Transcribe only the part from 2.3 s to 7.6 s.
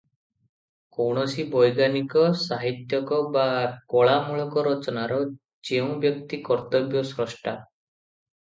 ସାହିତ୍ୟିକ ବା କଳାମୂଳକ ରଚନାର ଯେଉଁ ବ୍ୟକ୍ତି କର୍ତ୍ତବ୍ୟ ସ୍ରଷ୍ଠା।